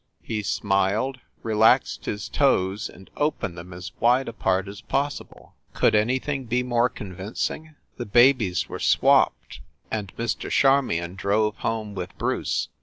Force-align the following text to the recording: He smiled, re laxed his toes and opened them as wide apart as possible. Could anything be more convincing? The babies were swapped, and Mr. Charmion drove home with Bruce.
He 0.23 0.41
smiled, 0.41 1.19
re 1.43 1.53
laxed 1.53 2.05
his 2.05 2.27
toes 2.27 2.89
and 2.89 3.11
opened 3.17 3.55
them 3.55 3.71
as 3.71 3.91
wide 3.99 4.27
apart 4.27 4.67
as 4.67 4.81
possible. 4.81 5.53
Could 5.75 5.93
anything 5.93 6.45
be 6.45 6.63
more 6.63 6.89
convincing? 6.89 7.75
The 7.97 8.07
babies 8.07 8.67
were 8.67 8.79
swapped, 8.79 9.61
and 9.91 10.11
Mr. 10.17 10.49
Charmion 10.49 11.13
drove 11.13 11.57
home 11.57 11.93
with 11.93 12.17
Bruce. 12.17 12.69